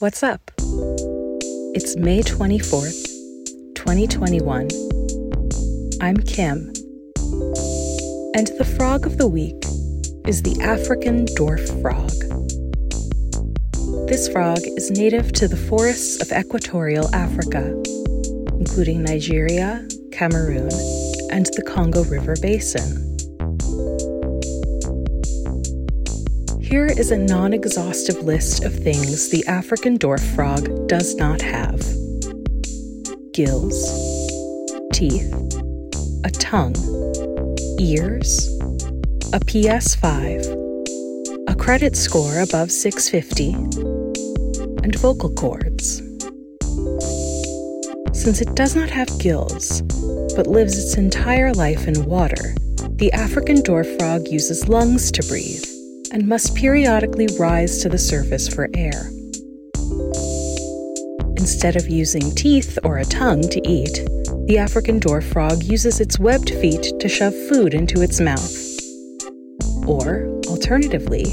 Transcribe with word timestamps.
What's 0.00 0.22
up? 0.22 0.52
It's 1.74 1.96
May 1.96 2.22
24th, 2.22 3.04
2021. 3.74 4.68
I'm 6.00 6.16
Kim. 6.18 6.68
And 8.36 8.46
the 8.58 8.74
frog 8.78 9.06
of 9.06 9.18
the 9.18 9.26
week 9.26 9.60
is 10.24 10.42
the 10.42 10.56
African 10.62 11.26
dwarf 11.26 11.66
frog. 11.82 12.12
This 14.06 14.28
frog 14.28 14.60
is 14.76 14.92
native 14.92 15.32
to 15.32 15.48
the 15.48 15.56
forests 15.56 16.22
of 16.22 16.30
equatorial 16.30 17.12
Africa, 17.12 17.74
including 18.56 19.02
Nigeria, 19.02 19.84
Cameroon, 20.12 20.70
and 21.32 21.46
the 21.56 21.64
Congo 21.66 22.04
River 22.04 22.36
Basin. 22.40 23.07
Here 26.68 26.84
is 26.84 27.10
a 27.12 27.16
non 27.16 27.54
exhaustive 27.54 28.24
list 28.24 28.62
of 28.62 28.74
things 28.74 29.30
the 29.30 29.42
African 29.46 29.98
dwarf 29.98 30.20
frog 30.34 30.86
does 30.86 31.14
not 31.14 31.40
have. 31.40 31.80
Gills, 33.32 33.88
teeth, 34.92 35.32
a 36.26 36.30
tongue, 36.30 36.76
ears, 37.80 38.48
a 39.32 39.40
PS5, 39.40 40.44
a 41.48 41.54
credit 41.54 41.96
score 41.96 42.40
above 42.40 42.70
650, 42.70 43.54
and 44.84 44.94
vocal 44.98 45.30
cords. 45.30 46.02
Since 48.12 48.42
it 48.42 48.54
does 48.54 48.76
not 48.76 48.90
have 48.90 49.18
gills, 49.18 49.80
but 50.36 50.46
lives 50.46 50.76
its 50.78 50.98
entire 50.98 51.54
life 51.54 51.88
in 51.88 52.04
water, 52.04 52.54
the 52.96 53.10
African 53.14 53.62
dwarf 53.62 53.98
frog 53.98 54.28
uses 54.28 54.68
lungs 54.68 55.10
to 55.12 55.22
breathe 55.22 55.77
and 56.12 56.26
must 56.26 56.54
periodically 56.54 57.28
rise 57.38 57.82
to 57.82 57.88
the 57.88 57.98
surface 57.98 58.48
for 58.48 58.68
air. 58.74 59.10
Instead 61.36 61.76
of 61.76 61.88
using 61.88 62.34
teeth 62.34 62.78
or 62.84 62.98
a 62.98 63.04
tongue 63.04 63.42
to 63.42 63.60
eat, 63.68 64.04
the 64.46 64.58
African 64.58 64.98
dwarf 65.00 65.24
frog 65.24 65.62
uses 65.62 66.00
its 66.00 66.18
webbed 66.18 66.50
feet 66.50 66.92
to 67.00 67.08
shove 67.08 67.34
food 67.48 67.74
into 67.74 68.02
its 68.02 68.20
mouth. 68.20 68.54
Or, 69.86 70.28
alternatively, 70.46 71.24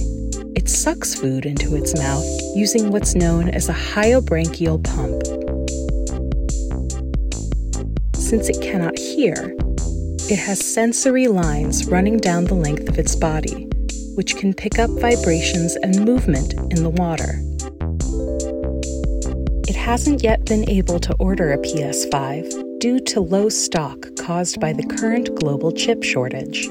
it 0.56 0.70
sucks 0.70 1.16
food 1.16 1.46
into 1.46 1.76
its 1.76 1.98
mouth 1.98 2.26
using 2.56 2.92
what's 2.92 3.16
known 3.16 3.50
as 3.50 3.68
a 3.68 3.74
hyobranchial 3.74 4.84
pump. 4.84 5.22
Since 8.16 8.50
it 8.50 8.62
cannot 8.62 8.98
hear, 8.98 9.56
it 10.30 10.40
has 10.40 10.60
sensory 10.60 11.28
lines 11.28 11.86
running 11.86 12.18
down 12.18 12.46
the 12.46 12.56
length 12.56 12.90
of 12.90 12.98
its 12.98 13.16
body 13.16 13.65
which 14.16 14.36
can 14.36 14.54
pick 14.54 14.80
up 14.80 14.90
vibrations 15.00 15.76
and 15.78 16.04
movement 16.04 16.54
in 16.54 16.84
the 16.84 16.90
water. 16.90 17.40
It 19.68 19.76
hasn't 19.76 20.24
yet 20.24 20.46
been 20.46 20.70
able 20.70 21.00
to 21.00 21.14
order 21.16 21.54
a 21.54 21.58
PS5 21.58 22.80
due 22.80 23.00
to 23.00 23.20
low 23.20 23.50
stock 23.50 24.08
caused 24.18 24.60
by 24.60 24.74
the 24.74 24.86
current 24.98 25.34
global 25.36 25.72
chip 25.72 26.04
shortage. 26.04 26.68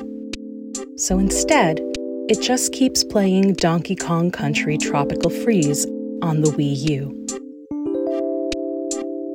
So 0.96 1.18
instead, 1.18 1.80
it 2.28 2.40
just 2.40 2.72
keeps 2.72 3.04
playing 3.04 3.54
Donkey 3.54 3.96
Kong 3.96 4.30
Country 4.30 4.78
Tropical 4.78 5.30
Freeze 5.30 5.86
on 6.22 6.40
the 6.40 6.50
Wii 6.50 6.90
U. 6.90 7.26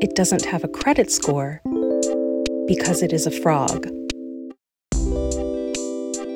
It 0.02 0.16
doesn't 0.16 0.46
have 0.46 0.64
a 0.64 0.70
credit 0.70 1.12
score 1.12 1.62
because 2.66 3.04
it 3.04 3.12
is 3.12 3.28
a 3.28 3.32
frog. 3.32 3.99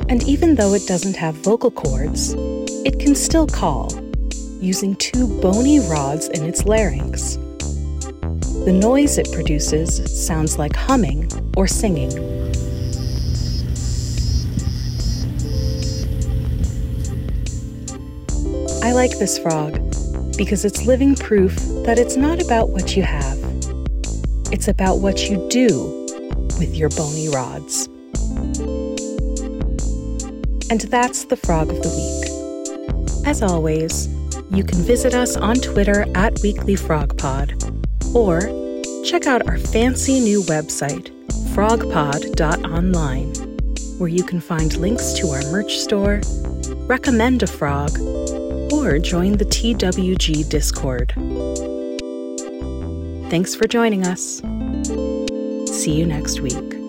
And 0.10 0.22
even 0.24 0.56
though 0.56 0.74
it 0.74 0.86
doesn't 0.86 1.16
have 1.16 1.36
vocal 1.36 1.72
cords, 1.72 2.34
it 2.86 3.00
can 3.00 3.16
still 3.16 3.48
call, 3.48 3.92
using 4.60 4.96
two 4.98 5.40
bony 5.42 5.80
rods 5.80 6.28
in 6.28 6.44
its 6.44 6.66
larynx. 6.66 7.38
The 8.66 8.72
noise 8.74 9.18
it 9.18 9.32
produces 9.32 10.26
sounds 10.26 10.58
like 10.58 10.76
humming 10.76 11.30
or 11.58 11.68
singing. 11.68 12.12
I 18.84 18.92
like 18.92 19.18
this 19.18 19.40
frog 19.40 19.74
because 20.38 20.66
it's 20.66 20.86
living 20.86 21.16
proof 21.16 21.56
that 21.86 21.98
it's 21.98 22.18
not 22.18 22.42
about 22.42 22.70
what 22.70 22.98
you 22.98 23.04
have, 23.04 23.38
it's 24.52 24.68
about 24.68 25.00
what 25.00 25.30
you 25.30 25.48
do 25.50 26.06
with 26.60 26.76
your 26.76 26.90
bony 26.90 27.30
rods. 27.30 27.88
And 30.70 30.82
that's 30.82 31.26
the 31.26 31.38
Frog 31.38 31.70
of 31.70 31.82
the 31.82 31.90
Week. 31.90 33.28
As 33.28 33.42
always, 33.42 34.08
you 34.52 34.64
can 34.64 34.80
visit 34.80 35.14
us 35.14 35.36
on 35.36 35.56
Twitter 35.56 36.06
at 36.16 36.40
Weekly 36.44 36.76
Frog 36.76 37.18
Pod 37.18 37.54
or 38.14 38.42
check 39.04 39.28
out 39.28 39.48
our 39.48 39.58
fancy 39.58 40.20
new 40.20 40.42
website, 40.44 41.10
frogpod.online, 41.54 43.34
where 43.98 44.10
you 44.10 44.24
can 44.24 44.40
find 44.40 44.76
links 44.78 45.14
to 45.14 45.30
our 45.30 45.42
merch 45.52 45.78
store, 45.78 46.22
recommend 46.88 47.44
a 47.44 47.48
frog, 47.48 47.98
or 48.72 49.00
join 49.00 49.34
the 49.34 49.46
TWG 49.46 50.50
Discord. 50.50 51.14
Thanks 53.30 53.56
for 53.56 53.68
joining 53.68 54.06
us. 54.06 54.42
See 55.72 55.94
you 55.94 56.06
next 56.06 56.40
week. 56.40 56.83